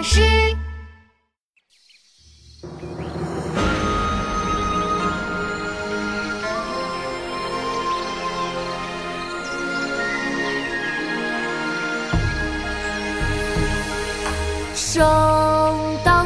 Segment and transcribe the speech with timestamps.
[0.00, 0.20] 大师。
[14.74, 15.04] 生
[16.02, 16.19] 到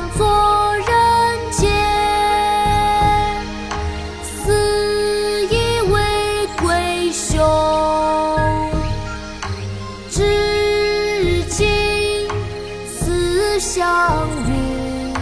[13.74, 15.12] 思项羽，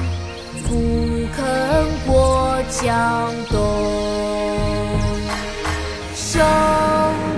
[0.68, 1.42] 不肯
[2.06, 3.56] 过江东。
[6.14, 6.44] 生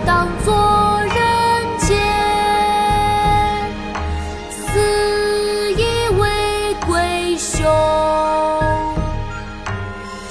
[0.05, 1.15] 当作人
[1.79, 1.95] 杰，
[4.51, 7.65] 死亦为鬼雄。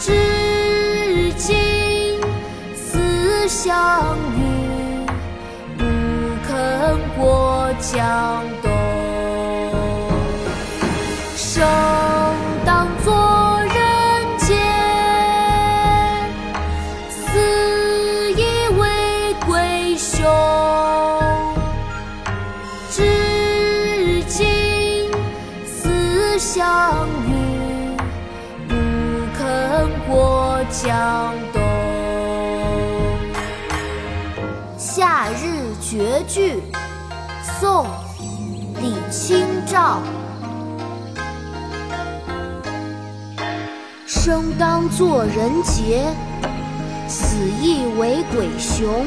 [0.01, 2.19] 至今
[2.75, 5.05] 思项羽，
[5.77, 5.85] 不
[6.45, 8.72] 肯过江东。
[20.23, 20.29] 兄。
[22.89, 25.11] 至今
[25.65, 27.97] 思项羽，
[28.69, 28.73] 不
[29.37, 31.61] 肯过江东。
[34.77, 36.53] 《夏日绝句》
[37.59, 37.85] 宋·
[38.81, 39.99] 李清照。
[44.05, 46.05] 生当作人杰，
[47.09, 49.05] 死亦为鬼雄。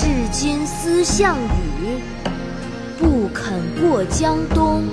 [0.00, 1.98] 至今思项羽，
[3.00, 4.84] 不肯过江东。